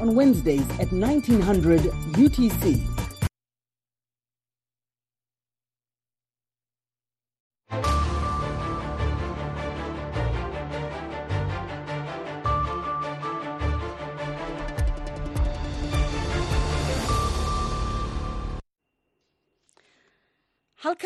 [0.00, 1.80] on Wednesdays at 1900
[2.12, 2.97] UTC.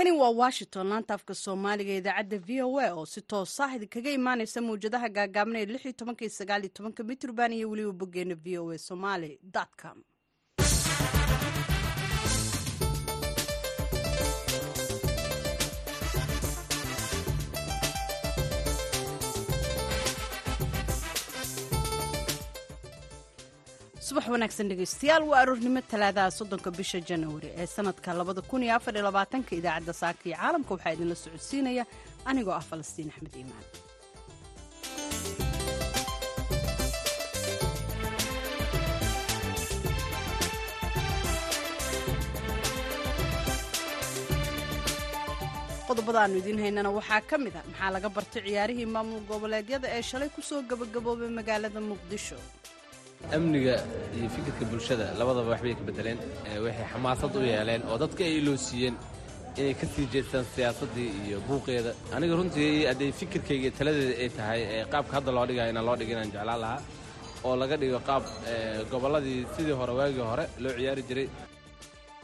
[0.03, 4.61] Halkani waa washington laanta afka soomaaliga idaacadda v o a oo si toosa idinkaga imaaneysa
[4.61, 8.59] mawjadaha gaagaaban ee lix iyo tobanka iyo sagaal iyo tobanka mitrban iyo weliba boggeena v
[8.59, 9.39] o a somaly
[9.83, 10.03] com
[24.07, 28.95] subax wanaagsan dhegeystayaal waa aroornimo talaadaha soddonka bisha janawari ee sanadka labada kun iyo afar
[28.97, 31.85] iyo labaatanka idaacadda saaka iyo caalamka waxaa idinla socodsiinaya
[32.31, 33.65] anigoo ah falastiin axmed iimaan.
[45.89, 50.03] Qodobada aanu idiin haynana waxaa ka mid a maxaa laga bartay ciyaarihii maamul goboleedyada ee
[50.11, 52.39] shalay ku soo gabagaboobay magaalada muqdisho
[53.37, 53.75] amniga
[54.19, 56.19] iyo fikirka bulshada labadaba waxbay ka beddeleen
[56.65, 58.95] waxay xamaasad u yeeleen oo dadka ay iloosiiyeen
[59.61, 61.93] inay ka sii jeestaan siyaasaddii iyo buuqeeda.
[62.17, 64.61] Aniga runtii hadday fikirkayga taladeeda ay tahay
[64.93, 66.81] qaabka hadda loo dhigayo inaan loo dhiga inaan jeclaan lahaa
[67.47, 68.25] oo laga dhigo qaab
[68.93, 71.27] gobolladii sidii hore waagii hore loo ciyaari jiray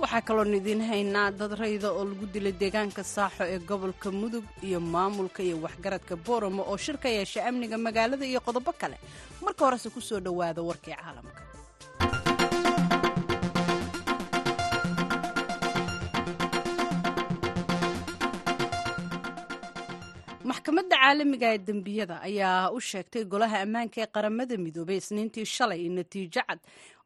[0.01, 4.79] waxaa kaloon idiin haynaa dad rayda oo lagu dilay deegaanka saaxo ee gobolka mudug iyo
[4.95, 8.97] maamulka iyo waxgaradka booramo oo shir ka yeesha amniga magaalada iyo qodobo kale.
[9.45, 11.41] Marka horese ku soo dhowaada warkii caalamka
[20.49, 25.95] maxkamadda caalamiga ee dembiyada ayaa u sheegtay golaha ammaanka ee qaramada midoobay isniintii shalay in
[25.99, 26.61] natiijo cad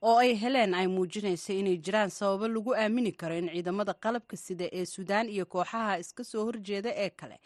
[0.08, 4.66] oo ay heleen ay muujinaysay inay jiraan sababo lagu aamini karo in ciidamada qalabka sida
[4.78, 7.36] ee suudaan iyo kooxaha iska soo horjeeda ee kale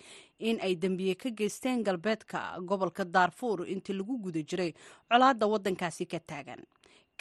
[0.49, 4.73] in ay dembiye ka geysteen galbeedka gobolka daarfuur intii lagu guda jiray
[5.11, 6.61] colaadda waddankaasi ka taagan.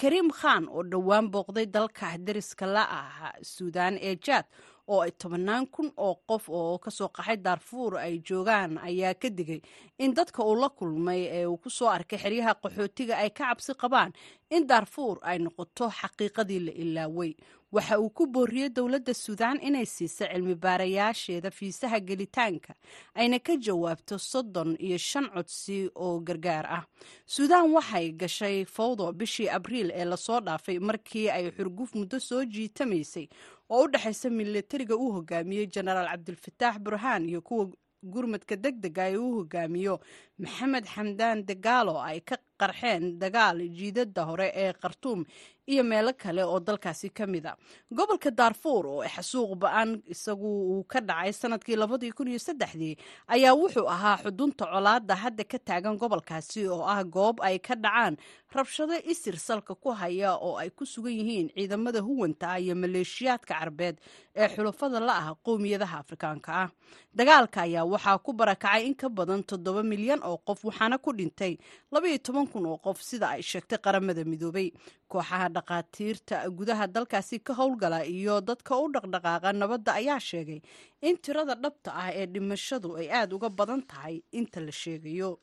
[0.02, 4.46] Kariim khan oo dhowaan booqday dalka dariska la ah suudaan ee jaad
[4.88, 9.30] oo ay tobannaan kun oo qof oo ka soo qaxay daarfuur ay joogaan ayaa ka
[9.30, 9.62] digay.
[10.00, 13.74] In dadka uu la kulmay ee uu ku soo arkay xeryaha qaxootiga ay ka cabsi
[13.82, 14.12] qabaan
[14.50, 17.32] in daarfuur ay noqoto xaqiiqadii la ilaaway
[17.76, 22.74] waxa uu ku booriyey dowladda suudaan inay siiso cilmi baarayaasheeda fiisaha gelitaanka
[23.16, 26.84] ayna ka jawaabto soddon iyo shan codsi oo gargaar ah.
[27.26, 32.44] Suudaan waxay gashay fawdo bishii abriil ee la soo dhaafay markii ay xurguf muddo soo
[32.46, 33.28] jiitamaysay
[33.70, 37.66] oo u dhexaysa milatariga uu hogaamiyey jenaraal cabdilfataax burhaan iyo kuwa
[38.14, 40.00] gurmadka deg dega ee uu hogaamiyo
[40.38, 45.26] maxamed xamdaan dagaalo ay ka qarxeen dagaal jiidada hore ee khartuum
[45.68, 47.58] iyo meelo kale oo dalkaasi ka mid a.
[47.92, 50.46] Gobolka daarfuur oo xasuuq ba'an isagu
[50.78, 52.94] uu ka dhacay sannadkii labadii kun iyo saddexdii
[53.28, 58.18] ayaa wuxuu ahaa xudunta colaada hadda ka taagan gobolkaasi oo ah goob ay ka dhacaan
[58.56, 63.98] rabshado isir salka ku haya oo ay ku sugan yihiin ciidamada huwanta iyo maleeshiyaadka carbeed
[64.36, 66.70] ee xulafada la ah qowmiyadaha afrikaanka ah.
[67.16, 71.58] Dagaalka ayaa waxaa ku barakacay in ka badan toddoba milyan oo qof waxaana ku dhintay
[72.46, 74.72] toban kun oo qof sida ay sheegtay qaramada midoobay.
[75.10, 80.62] Kooxaha dhakhaatiirta gudaha dalkaasi ka howlgala iyo dadka u dhaqdhaqaaqa nabadda ayaa sheegay
[81.02, 85.40] in tirada dhabta ah ee dhimashadu ay aada uga badan tahay inta la sheegayo.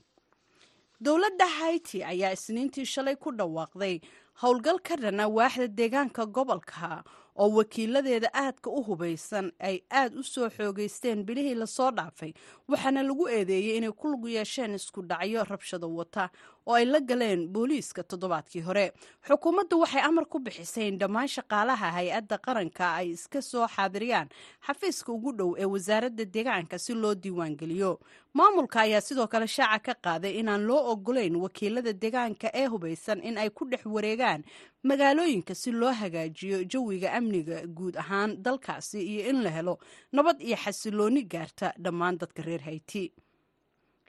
[1.01, 4.01] Dowladda haiti ayaa isniintii shalay ku dhawaaqday
[4.43, 7.03] howlgal ka dhana waaxda deegaanka gobolka
[7.37, 12.33] oo wakiiladeeda aadka u hubaysan ay aad u soo xoogeysteen bilihii la soo dhaafay
[12.69, 16.31] waxaana lagu eedeeyey inay ku lug yeesheen isku dhacyo rabshado wata
[16.67, 18.93] oo ay la galeen booliiska toddobaadkii hore.
[19.29, 24.29] Xukuumaddu waxay amar ku bixisay in dhammaan shaqaalaha hay'adda qaranka ay iska soo xaadiriyaan
[24.67, 28.01] xafiiska ugu dhow ee wasaaradda deegaanka si loo diiwaangeliyo.
[28.35, 33.39] Maamulka ayaa sidoo kale shaaca ka qaaday inaan loo ogolayn wakiilada deegaanka ee hubaysan in
[33.39, 34.45] ay ku dhex wareegaan
[34.83, 39.79] magaalooyinka si loo hagaajiyo jawiga amniga guud ahaan dalkaasi iyo in la helo
[40.13, 43.13] nabad iyo xasilooni gaarta dhammaan dadka reer hayti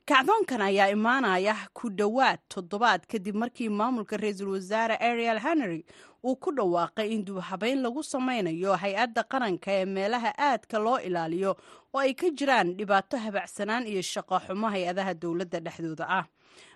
[0.05, 5.85] kacdoonkan ayaa imaanaya ku dhowaad toddobaad kadib markii maamulka ra'iisul wasaare ariel henry
[6.23, 11.55] uu ku dhawaaqay in dubhabayn lagu sameynayo hay'adda qaranka ee meelaha aadka loo ilaaliyo
[11.93, 16.25] oo ay ka jiraan dhibaato habacsanaan iyo shaqo xumo hay'adaha dowladda dhexdooda ah.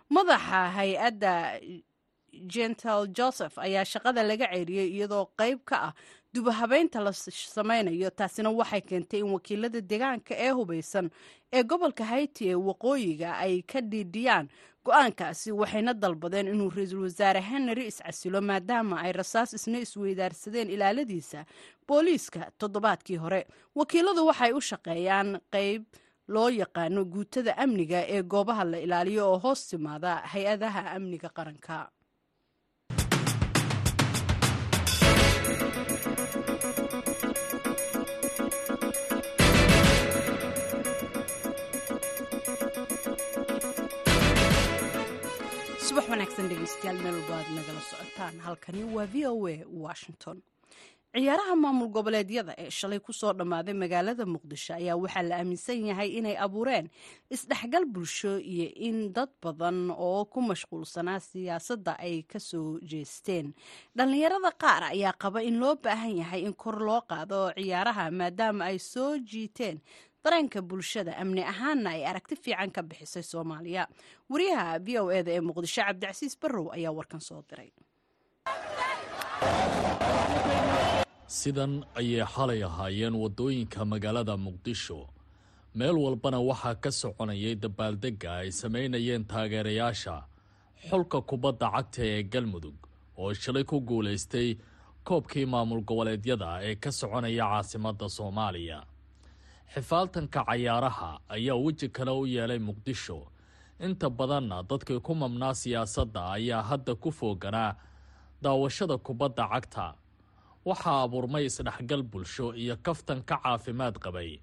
[0.09, 1.59] Madaxa hay'adda
[2.53, 5.93] gental joseph ayaa shaqada laga ceeriyey iyadoo qayb ka ah
[6.33, 8.09] dubahabeynta la sameynayo.
[8.09, 11.09] Taasina waxay keentay in wakiilada deegaanka ee hubeysan
[11.53, 14.49] ee gobolka hayti ee waqooyiga ay ka dhiidhiyaan
[14.85, 21.45] go'aankaasi waxayna dalbadeen inuu ra'iisul wasaare henry iscasilo maadaama ay rasaas isna isweydaarsadeen ilaaladiisa
[21.87, 23.47] booliiska toddobaadkii hore.
[23.75, 25.83] Wakiiladu waxay u shaqeeyaan qayb
[26.27, 31.89] loo yaqaano guutada amniga ee goobaha la ilaaliyo oo hoos timaada hay'adaha amniga qaranka
[45.97, 48.35] subax wanaagsan dhegeystayaal meel walba aad nagala socotaan.
[48.45, 49.55] Halkani waa v o a
[49.85, 50.41] washington.
[51.17, 56.09] Ciyaaraha maamul goboleedyada ee shalay ku soo dhammaaday magaalada muqdisho ayaa waxaa la aaminsan yahay
[56.19, 56.89] inay abuureen
[57.33, 63.53] isdhexgal bulsho iyo in dad badan oo ku mashquulsanaa siyaasadda ay ka soo jeesteen.
[63.97, 68.77] Dhallinyarada qaar ayaa qaba in loo baahan yahay in kor loo qaado ciyaaraha maadaama ay
[68.79, 69.81] soo jiiteen
[70.23, 73.83] dareenka bulshada amni ahaanna ay aragti fiican ka bixisay soomaaliya.
[74.31, 77.71] Wariyaha v o eda ee muqdisho cabdicasiis barrow ayaa warkan soo diray.
[81.27, 84.99] Sidan ayay xalay ahaayeen waddooyinka magaalada muqdisho.
[85.77, 90.15] Meel walbana waxaa ka soconayay dabaaldegga ay samaynayeen taageerayaasha
[90.89, 92.75] xulka kubadda cagta ee galmudug
[93.21, 94.57] oo shalay ku guulaystay
[95.07, 98.79] koobkii maamul goboleedyada ee ka soconaya caasimadda soomaaliya
[99.73, 103.27] xifaaltanka cayaaraha ayaa weji kale u yeelay muqdisho.
[103.79, 107.75] Inta badanna dadkii ku mamnaa siyaasadda ayaa hadda ku fooganaa
[108.41, 109.93] daawashada kubadda cagta.
[110.65, 114.39] Waxaa abuurmay isdhexgal bulsho iyo kaftan ka caafimaad qabay.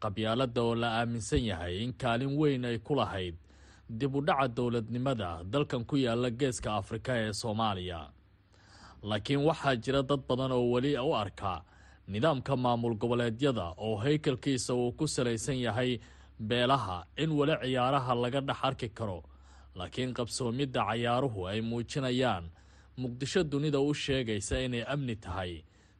[0.00, 3.34] Qabyaaladda oo la aaminsan yahay in kaalin weyn ay ku lahayd
[3.90, 8.00] dib u dhaca dowladnimada dalkan ku yaalla geeska afrika ee soomaaliya.
[9.02, 11.62] Laakiin waxaa jira dad badan oo weli u arka
[12.12, 16.00] nidaamka maamul goboleedyada oo haykalkiisa uu ku salaysan yahay
[16.48, 19.18] beelaha in weli ciyaaraha laga dhex arki karo
[19.78, 22.44] laakiin qabsoomidda cayaaruhu ay muujinayaan.
[23.02, 25.52] Muqdisho dunida u sheegaysa inay amni tahay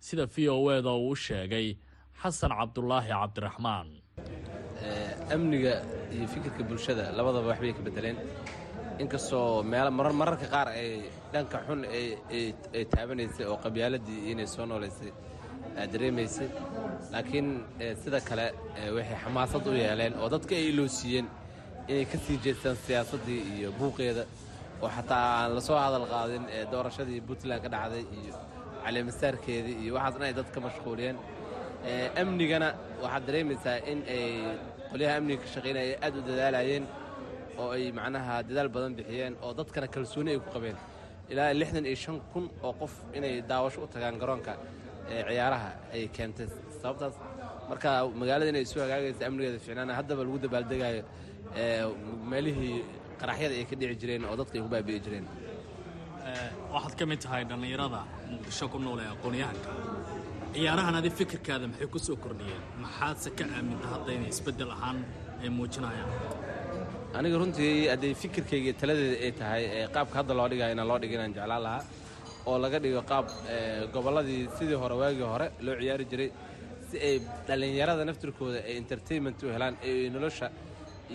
[0.07, 1.77] sida v o eda uu u sheegay
[2.23, 3.89] xasan cabdulaahi cabdiraxmaan.
[5.35, 5.75] Amniga
[6.15, 8.17] iyo fikirka bulshada labadaba waxbay ka bedeleen
[9.03, 9.63] inkastoo
[10.19, 10.91] mararka qaar ay
[11.33, 11.81] dhanka xun
[12.75, 15.11] ay taabanaysay oo qabyaaladii inay soo noolaysay
[15.81, 16.49] aad dareemaysay
[17.13, 17.49] laakiin
[18.03, 18.47] sida kale
[18.97, 21.27] waxay xamaasad u yeeleen oo dadka ay iloosiiyeen
[21.91, 24.23] inay ka sii jeestaan siyaasaddii iyo buuqeeda
[24.83, 28.35] oo xataa aan la soo hadal qaadin doorashadii puntland ka dhacday iyo
[28.85, 31.17] caleemasaarkeedii iyo waxaasna ay dadka mashquuliyeen.
[32.23, 32.69] Amnigana
[33.03, 34.25] waxaad dareemaysaa in ay
[34.91, 36.85] qolyaha amniga ka shaqaynaya ay aad u dadaalayeen
[37.61, 40.77] oo ay macnaha dadaal badan bixiyeen oo dadkana kalsooni ay ku qabeen.
[41.33, 44.53] Ilaa lixdan iyo shan kun oo qof inay daawasho u tagaan garoonka
[45.09, 46.47] ciyaaraha ay keentay.
[46.83, 47.15] Sababtaas
[47.71, 47.91] marka
[48.21, 51.03] magaalada inay isu hagaagaysa amnigeeda ficnaana haddaba lagu dabaaldegaayo
[52.31, 52.77] meelihii
[53.21, 55.27] qaraxyada ay ka dhici jireen oo dadka ay ku baabi'i jireen.
[56.75, 58.01] Waxaad ka mid tahay dhallinyarada
[58.33, 59.71] muqdisho ku nool ee aqoon-yahanka.
[60.55, 64.99] Ciyaarahan adi fikirkaada maxay ku soo kordhiyeen maxaadse ka aaminta hadda inay isbeddel ahaan
[65.43, 66.11] ay muujinayaan?
[67.19, 69.63] Aniga runtii hadday fikirkayga taladeeda ay tahay
[69.95, 71.83] qaabka hadda loo dhigayo inaan loo dhiga inaan jeclaan lahaa
[72.49, 73.27] oo laga dhigo qaab
[73.95, 76.31] gobolladii sidii hore waagii hore loo ciyaari jiray
[76.89, 77.15] si ay
[77.49, 80.47] dhallinyarada naftirkooda ay entertainment u helaan ee nolosha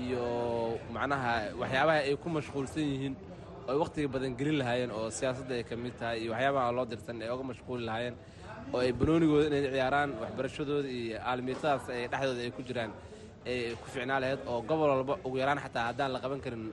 [0.03, 0.23] iyo
[0.95, 1.31] macnaha
[1.61, 3.15] waxyaabaha ay ku mashquulsan yihiin
[3.67, 6.85] oo ay wakhtiga badan gelin lahaayeen oo siyaasadda ay ka mid tahay iyo waxyaabaha loo
[6.91, 8.15] dirsan ay oga mashquuli lahaayeen
[8.73, 12.91] oo ay banoonigooda inay ciyaaraan waxbarashadooda iyo aalmiitadaas ay dhexdooda ay ku jiraan
[13.51, 16.65] ay ku ficnaa lahayd oo gobol walba ugu yaraan xataa haddaan la qaban karin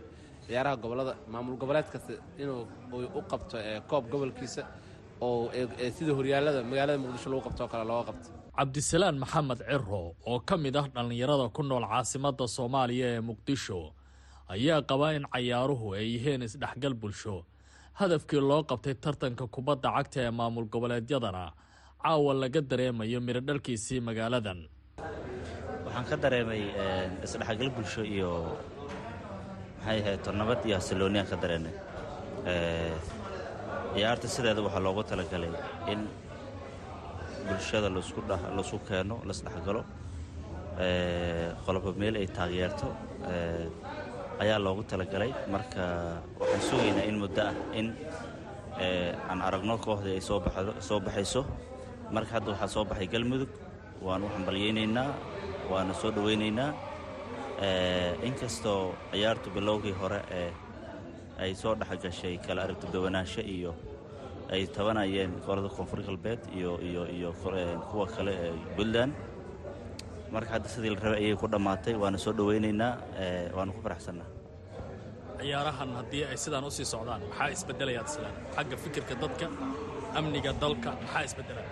[0.51, 2.61] ciyaaraha gobollada maamul goboleed kasta inuu
[3.19, 3.57] u qabto
[3.91, 4.63] koob gobolkiisa
[5.27, 5.51] oo
[5.97, 8.29] sida horyaallada magaalada muqdisho lagu qabto oo kale looga qabto.
[8.59, 13.79] Cabdisalaan maxamed ciro oo ka mid ah dhallinyarada ku nool caasimadda soomaaliya ee muqdisho
[14.55, 17.37] ayaa qabaa in cayaaruhu ay yihiin isdhexgal bulsho.
[18.01, 21.45] Hadafkii loo qabtay tartanka kubadda cagta ee maamul goboleedyadana
[22.03, 24.61] caawa laga dareemayo mirodhalkiisii magaaladan.
[25.85, 26.63] Waxaan ka dareemay
[27.25, 28.31] isdhexgal bulsho iyo
[29.81, 31.75] maxay ahayd nabad iyo hasallooniyaan ka dareennay
[33.95, 35.51] ciyaarta sideeda waxaa loogu talagalay
[35.93, 36.01] in
[37.49, 38.01] bulshada la
[38.65, 39.83] isku keeno laisdhexgalo
[41.65, 42.89] qoloba meel ay taageerto
[44.43, 45.83] ayaa loogu talagalay marka
[46.41, 47.87] waxaan sugaynaa in muddo ah in
[49.31, 50.23] aan aragno kooxdii ay
[50.89, 51.43] soo baxayso.
[52.15, 53.51] Marka hadda waxaa soo baxay galmudug
[54.07, 55.09] waanu hambalyaynaynaa
[55.71, 56.71] waana soo dhowaynaynaa
[58.29, 60.51] inkastoo ciyaartu bilowgii hore ee
[61.39, 63.75] ay soo dhexgashay kala aragti duwanaansho iyo
[64.53, 66.79] ay tabanayeen gobollada koonfur galbeed iyo
[67.17, 67.33] iyo
[67.91, 69.13] kuwa kale ee puntland
[70.33, 72.93] marka hadda sidii la rabay ayay ku dhammaatay waana soo dhowaynaynaa
[73.57, 74.29] waana ku faraxsannaa
[75.41, 79.47] ciyaarahan haddii ay sidaan u sii socdaan maxaa isbeddelayaad islaan xagga fikirka dadka
[80.19, 81.71] amniga dalka maxaa isbeddelaya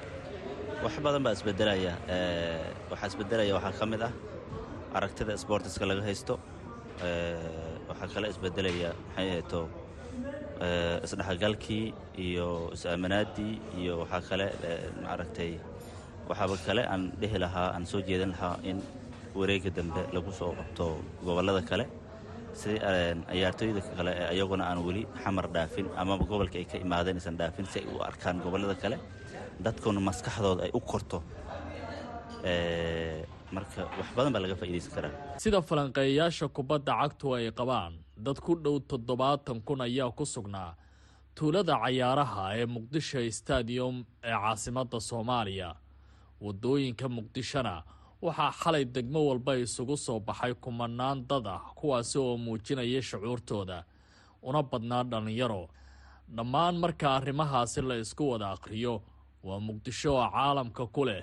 [0.84, 1.92] wax badan baa isbeddelaya
[2.90, 4.12] waxaa isbeddelaya waxaa ka mid ah
[4.96, 6.34] aragtida sboortiska laga haysto
[7.88, 9.60] waxaa kale isbeddelaya maxay ahayto
[11.06, 11.84] isdhexgalkii
[12.26, 14.46] iyo is-aaminaaddii iyo waxaa kale
[15.04, 15.52] maaragtay
[16.28, 18.78] waxaaba kale aan dhihi lahaa aan soo jeedin lahaa in
[19.38, 20.86] wareegga dambe lagu soo qabto
[21.26, 21.84] gobollada kale
[22.60, 22.80] sidii
[23.30, 27.66] ciyaartooyda kale ee ayaguna aan weli xamar dhaafin amaba gobolka ay ka imaadeen aysan dhaafin
[27.72, 28.96] si ay u arkaan gobollada kale
[29.64, 31.18] dadkuna maskaxdooda ay u korto
[33.54, 35.12] marka wax badan baa laga faa'iidaysan karaa.
[35.42, 37.94] Sida falanqeeyayaasha kubadda cagtu ay qabaan
[38.26, 40.76] dad ku dhow toddobaatan kun ayaa ku sugnaa
[41.36, 45.70] tuulada cayaaraha ee muqdisho stadium ee caasimadda soomaaliya.
[46.44, 47.74] Waddooyinka muqdishona
[48.22, 53.78] waxaa xalay degmo walba isugu soo baxay kumanaan dad ah kuwaasi oo muujinaya shucuurtooda
[54.42, 55.68] una badnaa dhallinyaro.
[56.36, 58.94] Dhammaan marka arrimahaasi la isku wada akhriyo
[59.46, 61.22] waa muqdisho oo caalamka ku leh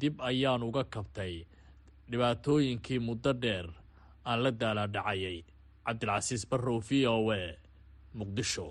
[0.00, 1.34] dib ayaan uga kabtay
[2.10, 3.66] dhibaatooyinkii muddo dheer
[4.24, 5.38] aan la daalaadhacayay
[5.86, 7.44] cabdilcasiis barrow v o e
[8.18, 8.66] muqdisho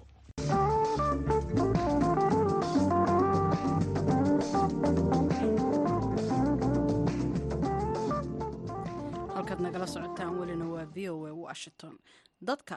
[11.47, 11.95] washington.
[12.47, 12.75] Dadka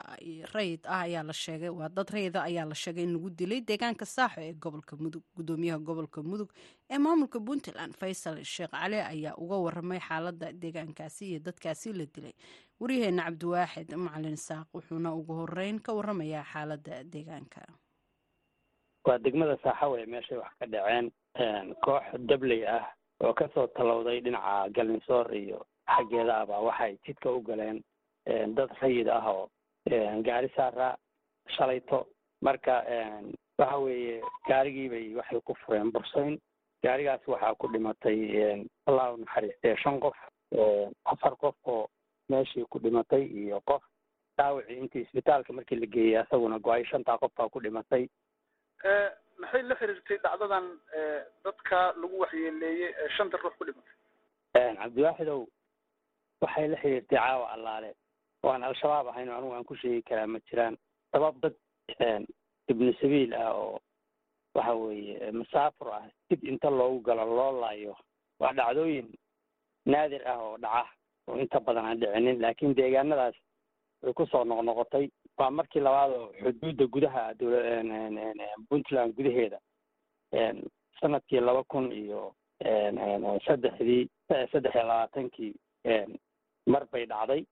[0.53, 4.05] rayid ah ayaa la sheegay waa dad rayida ayaa la sheegay in lagu dilay deegaanka
[4.05, 6.49] saaxo ee gobolka mudug gudoomiyaha gobolka mudug
[6.89, 7.93] ee maamulka puntland.
[8.01, 12.33] Faysal sheekh cali ayaa uga waramay xaalada deegaankaasi iyo dadkaasi la dilay.
[12.81, 17.61] Waryaheena cabdiwaaxid macalin saaq wuxuuna ugu horeyn ka waramayaa xaalada deegaanka.
[19.05, 21.11] Waa degmada saaxawe meeshay wax ka dhaceen
[21.85, 22.85] koox dabley ah
[23.23, 27.77] oo ka soo talowday dhinaca galnisoor iyo xaggeeda ah baa waxay jidka u galeen
[28.25, 29.49] dad rayid ah oo
[30.23, 30.97] gaari saara
[31.55, 32.07] shalayto.
[32.41, 32.83] Marka
[33.59, 36.39] waxa weeye gaarigiibay waxay ku fureen bursayn.
[36.83, 40.17] Gaarigaas waxaa ku dhimatay allah naxariistee shan qof
[41.05, 41.87] afar qof oo
[42.29, 43.83] meeshii ku dhimatay iyo qof
[44.37, 48.07] dhaawacii intii isbitaalka markii la geeyey asaguna go'ay shantaa qof baa ku dhimatay.
[49.41, 50.65] Maxay la xiriirtay dhacdadan
[51.45, 53.95] dadka lagu waxyeeleeyey ee shanta ruux ku dhimatay?
[54.81, 55.45] Cabdiwaaxidow
[56.41, 57.93] waxay la xiriirtay caawa allaale
[58.43, 60.77] oo aan al-shabaab ahayn oo anugu aan ku sheegi karaa ma jiraan
[61.11, 61.55] sabab dad
[62.71, 63.79] ibnu sabiil ah oo
[64.55, 67.95] waxa weeye masaafur ah dib inta loogu galo loo laayo
[68.39, 69.07] waa dhacdooyin
[69.85, 70.89] naadir ah oo dhaca
[71.27, 73.35] oo inta badan aan dhicinin laakiin deegaanadaas
[74.03, 75.05] way ku soo noqnoqotay
[75.37, 77.23] waa markii labaad oo xuduudda gudaha
[78.69, 79.59] puntland gudaheeda
[81.01, 82.33] sannadkii laba kun iyo
[83.45, 84.09] saddexdii
[84.51, 85.53] saddex iyo labaatankii
[86.67, 87.45] mar bay dhacday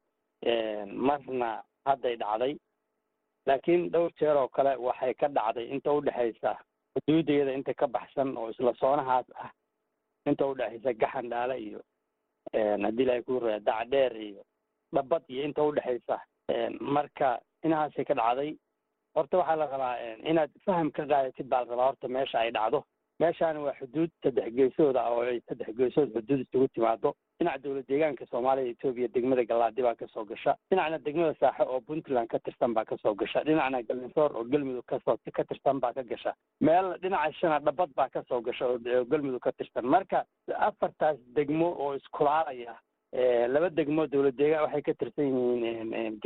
[1.08, 2.56] marna hadday dhacday
[3.48, 6.56] laakiin dhowr jeer oo kale waxay ka dhacday inta udhexaysa
[6.96, 9.52] xuduudeeda inta ka baxsan oo isla soonahaas ah
[10.26, 11.82] inta udhexaysa gaxan dhaale iyo
[12.54, 14.44] haddii ilahay ku raa dacdheer iyo
[14.94, 16.20] dhabad iyo inta udhexaysa
[16.82, 18.56] marka inahaasay ka dhacday
[19.16, 19.96] horta waxaa la rabaa
[20.32, 22.84] inaad faham ka qaadatid baa la rabaa horta meesha ay dhacdo.
[23.20, 27.86] Meeshaani waa xuduud saddex geesood ah oo ay saddex geesood xuduud isugu timaado dhinaca dowlad
[27.88, 30.56] deegaanka soomaalida etoobiya degmada galaadi baa ka soo gasha.
[30.70, 33.44] Dhinacna degmada saaxe oo puntland ka tirsan baa ka soo gasha.
[33.48, 36.34] Dhinacna galnisoor oo galmudug ka soo ka tirsan baa ka gasha.
[36.62, 39.86] Meel dhinaca shana dhabad baa ka soo gasha oo galmudug ka tirsan.
[39.88, 40.26] Marka
[40.58, 42.76] afartaas degmo oo iskulaalaya
[43.48, 46.20] laba degmo dowlad deegaan waxay ka tirsan yihiin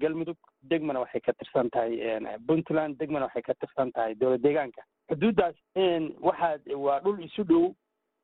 [0.00, 2.00] galmudug degmana waxay ka tirsan tahay
[2.48, 2.96] puntland.
[2.98, 4.80] Degmana waxay ka tirsan tahay dowlad deegaanka.
[5.12, 5.54] Xuduuddaas
[6.24, 7.64] waxaa waa dhul isu dhow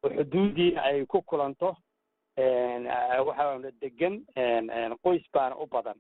[0.05, 1.77] oo xuduudiina ay ku kulanto
[2.37, 4.25] waxaana degan
[5.03, 5.97] qoys baana u badan.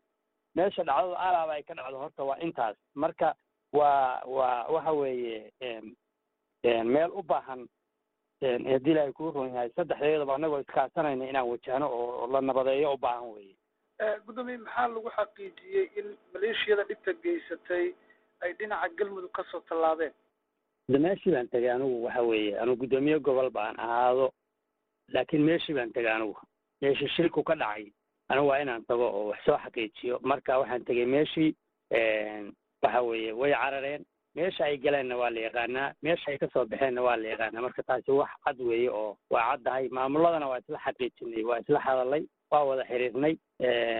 [0.54, 2.76] Meesha dhacdada alaaba ay ka dhacdo horta waa intaas.
[2.94, 3.34] Marka
[3.72, 5.52] waa waa waxa weeye
[6.84, 7.66] meel u baahan
[8.42, 13.28] haddii ilaahay kuu ron yahay saddexdeedaba annagoo iskaasanayna inaan wajahno oo la nabadeeyo u baahan
[13.34, 13.56] weeye.
[14.26, 17.92] Gudoomiye maxaa lagu xaqiijiyey in maleeshiyada dhibta geysatay
[18.40, 20.12] ay dhinaca galmudug ka soo tallaabeen?
[20.88, 24.32] Meeshii baan tegay anigu waxa weeye anigu guddoomiye gobol baan ahaado
[25.14, 26.36] laakiin meeshii baan tegay anigu
[26.82, 27.86] meeshii shilku ka dhacay
[28.28, 30.20] anigu waa inaan tago oo wax soo xaqiijiyo.
[30.22, 31.54] Marka waxaan tegay meeshii
[32.82, 34.04] waxa weeye way carareen.
[34.34, 35.92] Meesha ay galeenna waa la yaqaanaa.
[36.02, 37.60] Meesha ay ka soo baxeenna waa la yaqaanaa.
[37.66, 42.22] Marka taasi wax cad weeye oo waa caddahay maamuladana waa isla xaqiijinay waa isla hadalay
[42.50, 43.34] waa wada xiriirnay.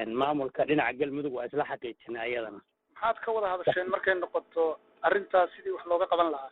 [0.06, 2.60] Maamulka dhinaca galmudug waa isla xaqiijinay ayadana
[2.94, 6.50] maxaad ka wada hadasheen markay noqoto arrintaas sidii wax looga qaban lahaa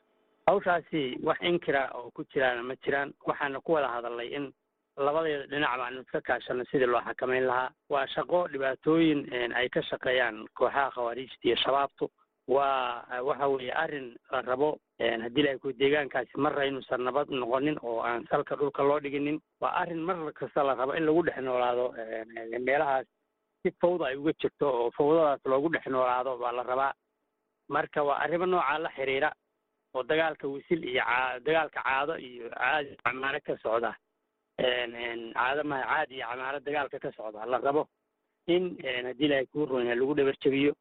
[0.48, 3.12] hawshaasi wax inkira oo ku jiraan ma jiraan.
[3.26, 4.52] Waxaana ku wada hadalnay in
[4.96, 7.70] labadeeda dhinac baanu iska kaashano sidii loo xakameyn lahaa.
[7.90, 12.08] Waa shaqo dhibaatooyin ay ka shaqeeyaan kooxaha khawaariijta iyo shabaabtu.
[12.48, 18.00] Waa waxa weeye arrin la rabo haddii ilahay ku deegaankaasi marra inuusan nabad noqonin oo
[18.00, 19.38] aan salka dhulka loo dhiginin.
[19.60, 21.92] Waa arrin mar kasta la rabo in lagu dhex noolaado
[22.64, 23.06] meelahaas
[23.62, 26.92] si fawda ay uga jirto oo fawdadaas loogu dhex noolaado baa la rabaa.
[27.68, 29.30] Marka waa arrimo noocaa la xiriira
[29.94, 33.92] oo dagaalka wisil iyo caa dagaalka caado iyo caadi camaaro ka socda.
[35.34, 37.88] Caado maha caadi iyo camaaro dagaalka ka socda la rabo
[38.46, 40.72] in haddii ilahay kuu ronya lagu dhabar jebiyo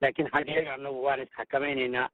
[0.00, 2.08] laakiin xageega anagu waan isxakamaynaynaa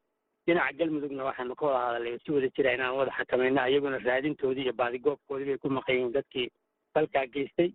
[0.47, 4.73] dhinaca galmudugna waxaanu ka wada hadalay si wada jira inaan wada xakamayna iyaguna raadintoodii iyo
[4.73, 6.49] baadigoobkoodii bay ku maqan yihiin dadkii
[6.95, 7.73] dalkaa geystay.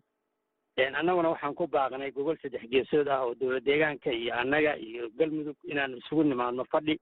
[0.80, 5.58] Annaguna waxaan ku baaqnay gogol saddex geesood ah oo dowlad deegaanka iyo annaga iyo galmudug
[5.64, 7.00] inaan isugu nimaadno fadhi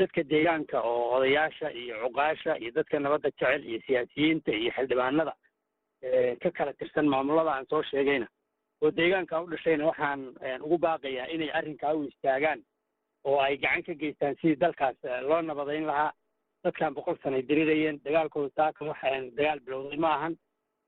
[0.00, 5.32] dadka deegaanka oo odayaasha iyo cuqaasha iyo dadka nabadda jecel iyo siyaasiyiinta iyo xildhibaanada
[6.42, 8.26] ka kala tirsan maamulada aan soo sheegayna.
[8.82, 10.20] Oo deegaanka u dhashayna waxaan
[10.64, 12.62] ugu baaqayaa inay arrinkaa u istaagaan
[13.24, 14.96] oo ay gacan ka geystaan sidii dalkaas
[15.28, 16.12] loo nabadayn lahaa.
[16.64, 20.36] Dadkan boqol sanay dirirayeen dagaalkooda saaka waxaan dagaal bilowday ma ahan.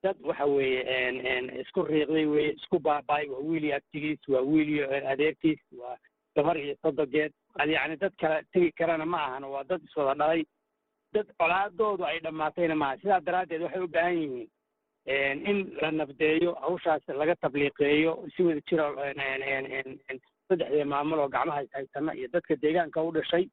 [0.02, 4.87] Dad waxa weeye isku riiqday weye isku baaba'ay waa wiil iyo abtigiis waa wiil iyo
[5.12, 5.97] adeerkiis waa
[6.37, 10.44] gabar iyo sodogeed yacni dad kala tegi karana ma ahan waa dad iswada dhalay.
[11.14, 14.49] Dad colaadoodu ay dhammaatayna maaha sidaa daraaddeed waxay u baahan yihiin
[15.50, 18.87] in la nabdeeyo hawshaas laga tabliiqeeyo si wada jiro
[20.49, 23.44] saddexdee maamul oo gacmaha ishaysana iyo dadka deegaanka u dhashay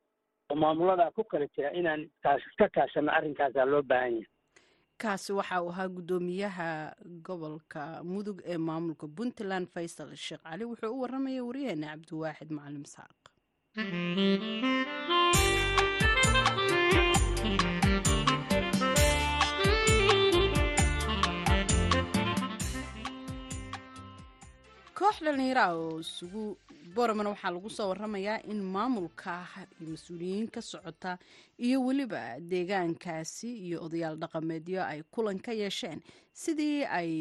[0.49, 2.09] oo maamulada ku kala jira inaan
[2.47, 4.27] iska kaashano arrinkaasaa loo baahan yahay.
[4.97, 6.95] Kaasi waxa uu ahaa guddoomiyaha
[7.27, 13.19] gobolka mudug ee maamulka puntland faysal sheekh cali wuxuu u warramaya waryaheena cabdiwaaxid macalim saaq
[13.77, 15.38] Mm-hmm.
[24.99, 26.43] Koox dhallinyara oo isugu
[26.95, 29.33] boramana waxaa lagu soo waramayaa in maamulka
[29.79, 31.11] iyo mas'uuliyiin ka socota
[31.65, 35.99] iyo weliba deegaankaasi iyo odayaal dhaqameedyo ay kulan ka yeesheen
[36.43, 37.11] sidii ay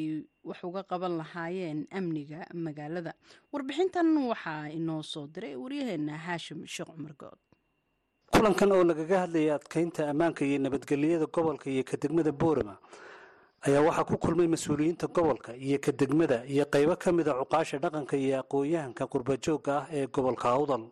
[0.45, 3.13] wax uga qaban lahaayeen amniga magaalada.
[3.53, 7.39] Warbixintan waxaa inoo soo diray waryaheena haashim sheekh cumar good.
[8.35, 12.75] Kulankan oo lagaga hadlayay adkeynta ammaanka iyo nabadgelyada gobolka iyo ka degmada boorama
[13.67, 18.15] ayaa waxaa ku kulmay mas'uuliyiinta gobolka iyo ka degmada iyo qaybo ka mida cuqaasha dhaqanka
[18.17, 20.85] iyo aqoon-yahanka qurbajoogga ah ee gobolka awdal.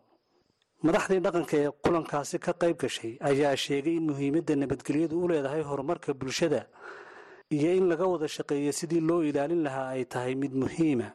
[0.86, 6.10] Madaxdii dhaqanka ee kulankaasi ka qayb gashay ayaa sheegay in muhiimadda nabadgelyadu u leedahay horumarka
[6.14, 6.66] bulshada
[7.56, 11.08] iyo in laga wada shaqeeyo sidii loo ilaalin lahaa ay tahay mid muhiima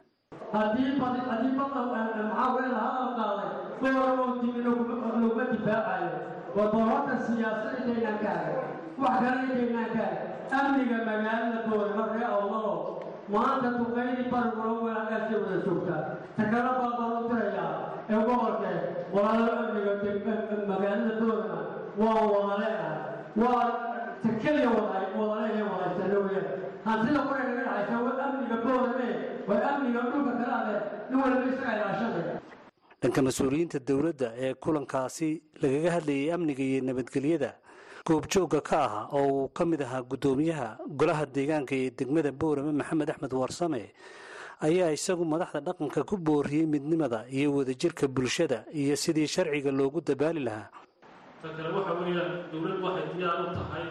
[0.52, 2.84] haddii haddii badan maxaa weyn la
[3.18, 3.50] qaaday
[3.82, 6.10] booramo dib loguma difaacayo.
[6.56, 8.56] Waa doorarka siyaasadintaynaan ka arag
[9.02, 11.58] wax kale intaynaan ka arag amniga magaalada
[12.14, 12.72] ree awdalo
[13.34, 16.00] maanta duqaydii barigula weelagaasay wada joogtaa
[16.38, 17.70] takana baa baan u dirayaa
[18.12, 18.76] ee gobolkee
[19.14, 19.92] walaalo amniga
[20.72, 21.58] magaalada boorama
[22.02, 22.94] waa wadale ah
[23.42, 23.64] waa
[24.24, 26.48] takeliya wada wadaleeya wadaysano weyaan
[27.28, 29.08] kuray naga dhacaysa waa amniga boorame
[29.48, 30.76] waa amniga dhulka kale
[31.10, 32.34] nin walba isaga ilaashanaya
[33.02, 35.28] dhanka mas'uuliyiinta dowladda ee kulankaasi
[35.62, 37.50] lagaga hadlayay amniga iyo nabadgelyada
[38.06, 40.68] goobjoogga ka ahaa oo uu ka mid ahaa guddoomiyaha
[41.00, 43.82] golaha deegaanka ee degmada boorame maxamed axmed warsame
[44.66, 50.40] ayaa isagu madaxda dhaqanka ku booriyey midnimada iyo wadajirka bulshada iyo sidii sharciga loogu dabaali
[50.48, 50.68] lahaa.
[51.42, 53.86] Ta kale waxa weeyaan dowladdu waxay diyaar u tahay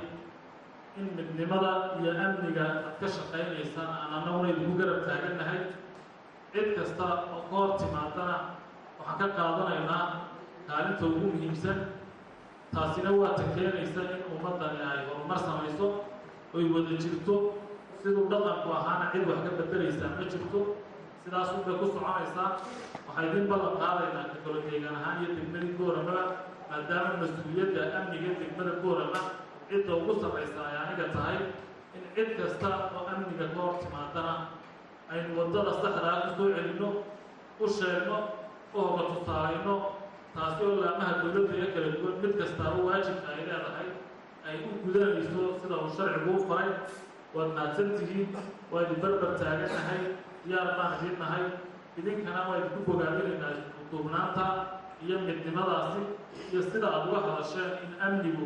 [1.00, 1.72] in midnimada
[2.02, 5.62] iyo amniga aad ka shaqaynaysaan aan annaguna idinku garab taagannahay
[6.54, 8.36] cid kasta oo ka hor timaadana
[9.00, 10.04] waxaan ka qaadanaynaa
[10.68, 11.78] kaalinta ugu muhiimsan
[12.74, 15.88] taasina waa ta keenaysa in ummaddani ay horumar samayso
[16.56, 17.36] oy wada jirto
[18.02, 20.60] siduu dhaqanku ahaana cid wax ka beddelaysaa ma jirto
[21.24, 22.48] sidaasuu bay ku soconaysaa
[23.08, 26.24] waxaa idin ballan qaadaynaa golo deegaan ahaan iyo degmadii booramaba
[26.70, 29.20] maadaama mas'uuliyadda amniga degmada boorama
[29.70, 31.38] cidda ugu sarraysa ay aniga tahay
[31.98, 34.34] in cid kasta oo amniga ka hor timaadana
[35.14, 36.90] aynu waddada saxdaa ku soo celinno
[37.64, 38.18] u sheegno
[38.74, 39.74] u hoga tusaalayno
[40.36, 43.90] taasi oo laamaha dowladda ee kala duwan mid kastaaba waajibka ay leedahay
[44.50, 46.70] ay u gudanayso sida uu sharcigu u faray
[47.36, 48.30] waad mahadsan tihiin
[48.72, 50.02] waa idin barbar taagannahay
[50.46, 51.46] diyaar baan idin nahay
[52.00, 53.54] idinkana waa idinku bogaadinaynaa
[53.92, 54.46] duubnaanta
[55.06, 56.02] iyo midnimadaasi
[56.52, 58.46] iyo sida aad uga hadasheen in amnigu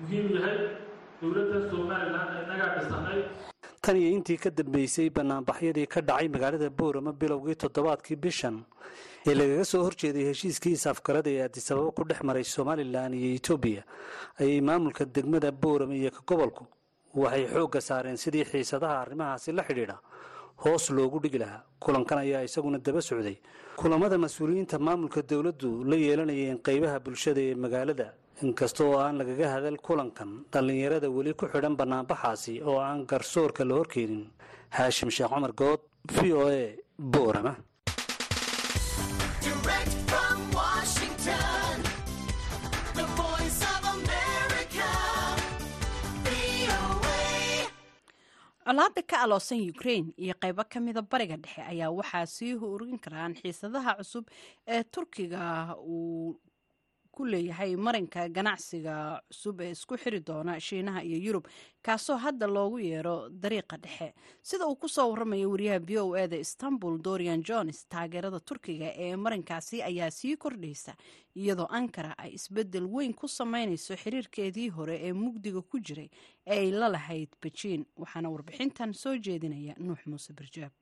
[0.00, 0.58] muhiim yahay.
[1.20, 3.20] Dowladda somalilan innagaa dhisanay.
[3.84, 8.56] Tan iyo intii ka dambeysay banaanbaxyadii ka dhacay magaalada boorama bilowgii toddobaadkii bishan
[9.28, 13.82] ee lagaga soo horjeeday heshiiskii is-afgarada ee adisababo ku dhex maray somalilan iyo etoobiya
[14.40, 16.64] ayay maamulka degmada boorama iyo ka gobolku
[17.22, 19.96] waxay xoogga saareen sidii xiisadaha arrimahaasi la xidhiidha.
[20.64, 21.62] Hoos loogu dhigi lahaa.
[21.84, 23.36] Kulankan ayaa isaguna daba socday.
[23.80, 28.06] Kulamada mas'uuliyiinta maamulka dowladdu la yeelanayeen qeybaha bulshada ee magaalada
[28.42, 33.74] inkasta oo aan lagaga hadal kulankan dhallinyarada weli ku xidhan banaanbaxaasi oo aan garsoorka la
[33.80, 34.24] horkeenin.
[34.76, 35.80] Haashim sheekh cumar good
[36.16, 36.62] v o a
[37.14, 37.52] boorama
[48.66, 53.34] colaada ka aloosan ukrain iyo qaybo ka mida bariga dhexe ayaa waxaa sii urin karaan
[53.40, 54.24] xiisadaha cusub
[54.74, 55.42] ee turkiga
[55.94, 56.40] uu
[57.16, 58.94] ku leeyahay marinka ganacsiga
[59.28, 61.44] cusub ee isku xiri doona shiinaha iyo yurub
[61.86, 64.08] kaasoo hadda loogu yeero dariiqa dhexe.
[64.42, 68.92] Sida uu ku soo waramayo wariyaha v o e da istanbul dorian jones taageerada turkiga
[69.06, 70.94] ee marinkaasi ayaa sii kordhaysa
[71.36, 76.08] iyadoo ankara ay isbeddel weyn ku sameynayso xiriirkeedii hore ee mugdiga ku jiray
[76.46, 80.72] ee ay la lahayd bejiin waxaana warbixintan soo jeedinaya nuux muuse barjaab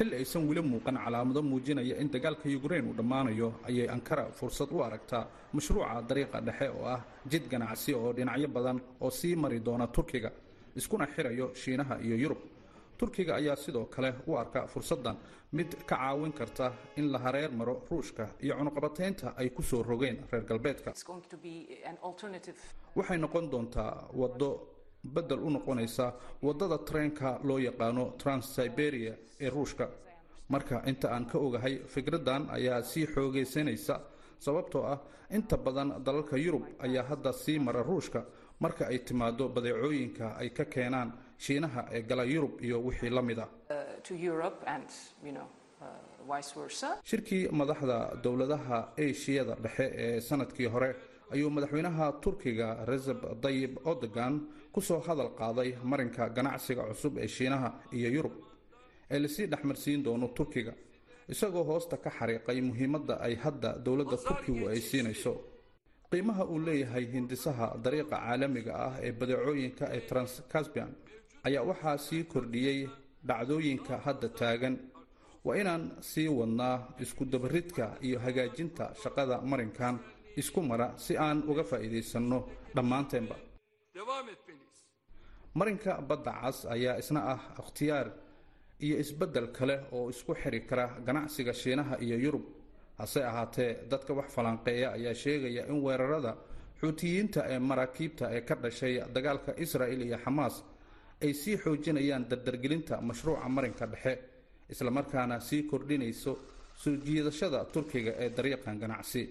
[0.00, 4.78] xilli aysan weli muuqan calaamado muujinaya in dagaalka yukrain uu dhammaanayo ayay ankara fursad u
[4.86, 9.86] aragtaa mashruuca dariiqa dhexe oo ah jid ganacsi oo dhinacyo badan oo sii mari doona
[9.86, 10.30] turkiga
[10.76, 12.38] iskuna xirayo shiinaha iyo yurub.
[12.98, 15.16] Turkiga ayaa sidoo kale u arka fursaddan
[15.52, 20.16] mid ka caawin karta in la hareer maro ruushka iyo cunuqabataynta ay ku soo rogeen
[20.30, 20.92] reer galbeedka.
[22.96, 24.50] Waxay noqon doontaa waddo
[25.04, 29.88] beddel u noqonaysa waddada treenka loo yaqaano transsiberia ee ruushka.
[30.48, 34.00] Marka inta aan ka ogahay fikraddan ayaa sii xoogaysanaysa
[34.38, 34.98] sababtoo ah
[35.30, 38.24] inta badan dalalka yurub ayaa hadda sii mara ruushka
[38.60, 43.38] marka ay timaado badeecooyinka ay ka keenaan shiinaha ee gala yurub iyo wixii la mid
[43.38, 43.46] a
[47.04, 50.90] shirkii madaxda dowladaha eshiyada dhexe ee sannadkii hore
[51.34, 54.34] ayuu madaxweynaha turkiga reseb dayib erdogan
[54.74, 58.34] ku soo hadal qaaday marinka ganacsiga cusub ee shiinaha iyo yurub.
[59.10, 60.72] Ee la sii dhexmarsiin doono turkiga
[61.32, 65.32] isagoo hoosta ka xariiqay muhiimadda ay hadda dowladda turkigu ay siinayso.
[66.10, 70.90] Qiimaha uu leeyahay hindisaha dariiqa caalamiga ah ee badeecooyinka ee transcaspian
[71.46, 72.78] ayaa waxaa sii kordhiyey
[73.28, 74.76] dhacdooyinka hadda taagan.
[75.46, 79.94] Waa inaan sii wadnaa isku-dabaridka iyo hagaajinta shaqada marinkan
[80.36, 82.38] isku mara si aan uga faa'iidaysanno
[82.74, 83.36] dhammaanteenba.
[85.54, 88.08] Marinka badda cas ayaa isna ah ikhtiyaar
[88.84, 92.44] iyo isbeddel kale oo isku xiri kara ganacsiga shiinaha iyo yurub.
[92.98, 96.32] Hase ahaatee dadka wax falanqeeya ayaa sheegaya in weerarada
[96.80, 100.54] xuutiyiinta ee maraakiibta ee ka dhashay dagaalka israa'il iyo xamaas
[101.24, 104.12] ay sii xoojinayaan dardargelinta mashruuca marinka dhexe
[104.72, 106.32] islamarkaana sii kordhinayso
[106.82, 109.22] soo jiidashada turkiga ee dariiqan ganacsi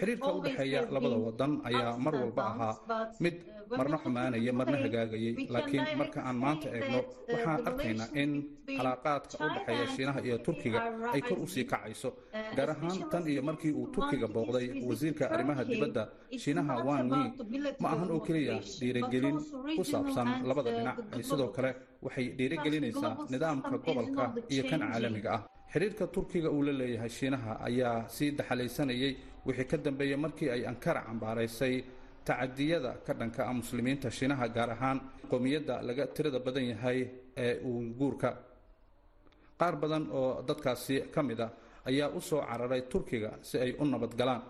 [0.00, 2.74] xiriirka u dhexeeya labada wadan ayaa mar walba ahaa
[3.24, 3.34] mid
[3.78, 7.00] marna xumaanaya marna hagaagayay laakiin marka aan maanta eegno
[7.32, 8.30] waxaan arkaynaa in
[8.78, 10.80] calaaqaadka u dhexeeya shiinaha iyo turkiga
[11.14, 12.10] ay kor u sii kacayso
[12.56, 16.02] gaar ahaan tan iyo markii uu turkiga booqday wasiirka arrimaha dibadda
[16.42, 17.22] shiinaha wan mi
[17.82, 19.36] ma ahan oo keliya dhiirigelin
[19.76, 21.70] ku saabsan labada dhinac ay sidoo kale
[22.04, 28.08] waxay dhiirigelinaysaa nidaamka gobolka iyo kan caalamiga ah xiriirka turkiga uu la leeyahay shiinaha ayaa
[28.16, 29.12] sii daxalaysanayay
[29.46, 31.74] wixii ka dambeeyey markii ay ankara cambaaraysay
[32.24, 34.98] tacadiyada ka dhanka ah muslimiinta shiinaha gaar ahaan
[35.30, 36.98] qowmiyadda laga tirada badan yahay
[37.44, 38.30] ee uiguurka
[39.60, 41.48] qaar badan oo dadkaasi ka mid a
[41.90, 44.42] ayaa u soo cararay turkiga si ay u nabad galaan.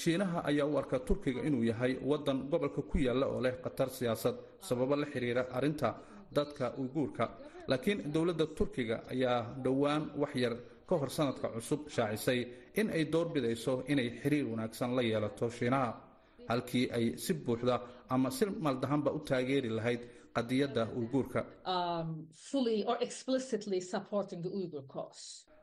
[0.00, 4.36] Shiinaha ayaa u arka turkiga inuu yahay waddan gobolka ku yaalla oo leh khatar siyaasad
[4.60, 5.88] sababo la xiriira arrinta
[6.32, 7.24] dadka uiguurka
[7.70, 10.54] laakiin dowladda turkiga ayaa dhowaan wax yar
[10.88, 12.40] ka hor sanadka cusub shaacisay
[12.80, 15.90] in ay doorbidayso inay xiriir wanaagsan la yeelato shiinaha
[16.50, 17.76] halkii ay si buuxda
[18.14, 20.00] ama si maldahanba u taageeri lahayd
[20.36, 21.40] qadiyadda uyguurka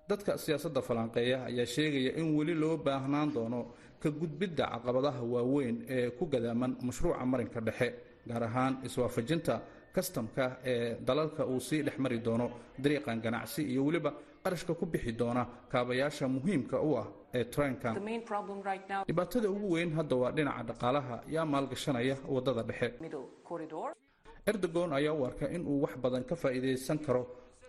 [0.09, 3.59] dadka siyaasadda falanqeeya ayaa sheegaya in weli loo baahnaan doono
[4.03, 7.87] ka gudbidda caqabadaha waaweyn ee ku gadaaman mashruuca marinka dhexe
[8.29, 9.55] gaar ahaan iswaafajinta
[9.97, 12.47] kastamka ee dalalka uu sii dhex mari doono
[12.83, 14.11] dariiqan ganacsi iyo weliba
[14.43, 17.07] qarashka ku bixi doona kaabayaasha muhiimka u ah
[17.37, 17.95] ee trenkan
[19.07, 22.87] dhibaatada ugu weyn hadda waa dhinaca dhaqaalaha yaa maalgashanaya waddada dhexe.
[24.51, 27.23] Erdogon ayaa u arka in uu wax badan ka faa'iidaysan karo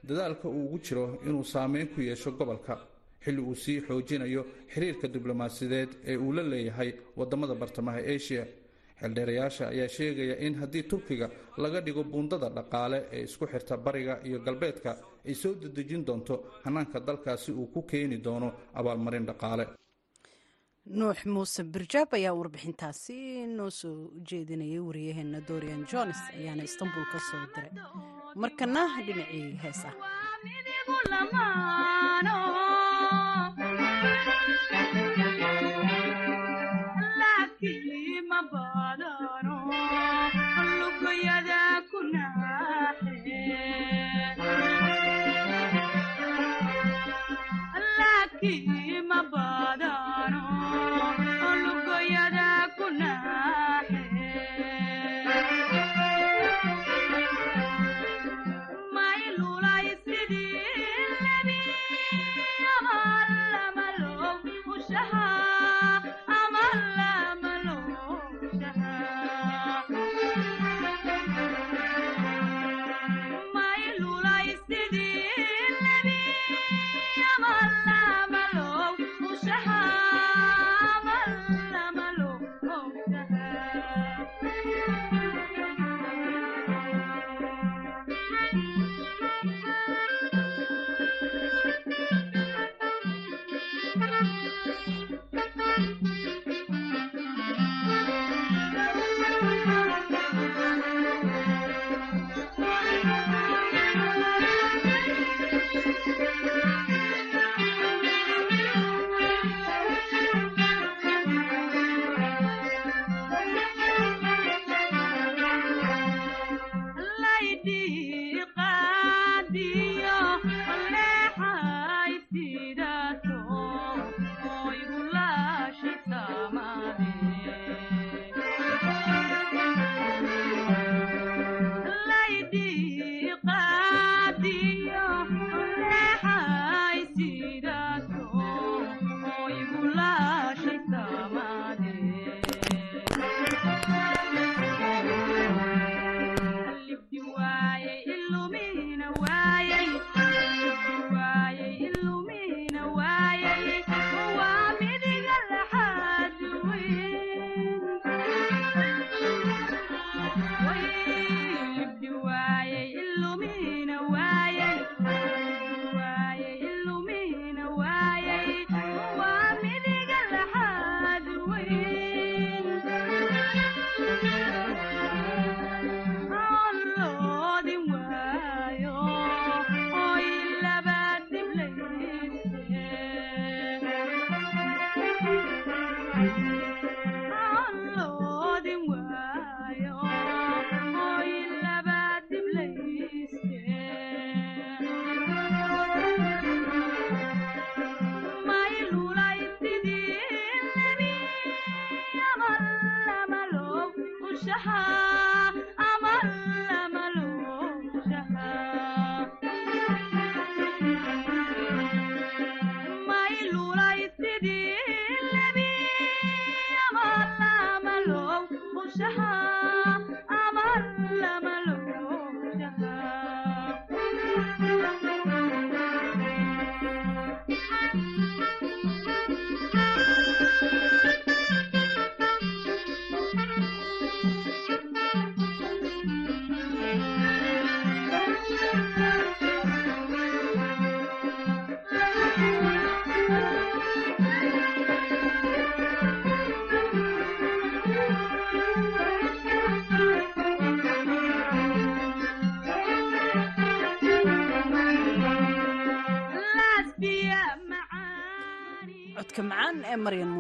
[0.09, 2.75] dadaalka uu ugu jiro inuu saameyn ku yeesho gobolka
[3.25, 8.45] xilli uu sii xoojinayo xiriirka diblomaasiyadeed ee uu la leeyahay waddamada bartamaha asia
[9.01, 11.27] xildheerayaasha ayaa sheegaya in haddii turkiga
[11.65, 14.91] laga dhigo buundada dhaqaale ee isku xirta bariga iyo galbeedka
[15.29, 16.35] ay soo dedejin doonto
[16.65, 19.65] hanaanka dalkaasi uu ku keeni doono abaalmarin dhaqaale.
[20.99, 23.17] Nuux muuse birjaab ayaa warbixintaasi
[23.59, 23.97] noo soo
[24.29, 27.73] jeedinayay wariyaheena dorian jones ayaana istanbul ka soo diray.
[28.43, 29.91] Markana dhinacii heesa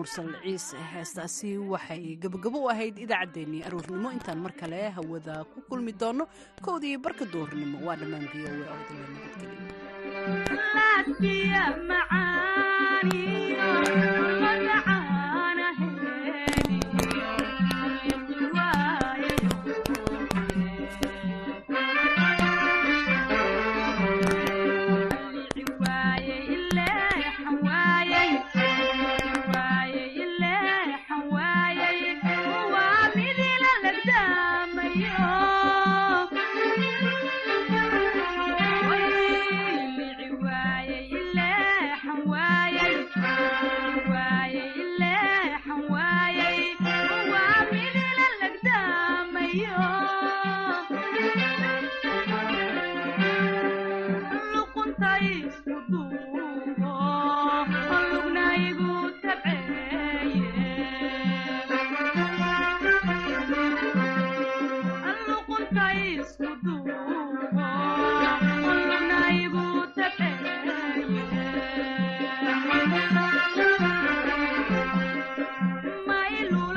[0.09, 4.09] mursal ciise heestaasi waxay gabogabo u ahayd idaacaddeenii aroornimo.
[4.17, 6.25] Intaan mar kale hawada ku kulmi doonno
[6.65, 9.69] kowdii barka duurnimo waa dhammaan v o nabadgelyo